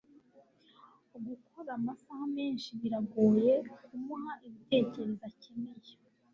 gukora 1.27 1.69
amasaha 1.79 2.23
menshi, 2.37 2.69
biragoye 2.81 3.53
kumuha 3.85 4.31
ibitekerezo 4.47 5.23
akeneye 5.29 5.91